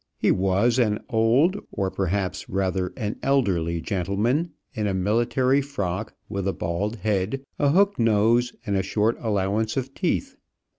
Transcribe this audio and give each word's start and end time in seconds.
He 0.17 0.31
was 0.31 0.79
an 0.79 0.97
old, 1.11 1.57
or, 1.71 1.91
perhaps, 1.91 2.49
rather 2.49 2.91
an 2.97 3.19
elderly 3.21 3.79
gentleman, 3.81 4.49
in 4.73 4.87
a 4.87 4.95
military 4.95 5.61
frock, 5.61 6.15
with 6.27 6.47
a 6.47 6.53
bald 6.53 6.95
head, 6.95 7.43
a 7.59 7.69
hook 7.69 7.99
nose, 7.99 8.51
and 8.65 8.75
a 8.75 8.81
short 8.81 9.15
allowance 9.19 9.77
of 9.77 9.93
teeth. 9.93 10.37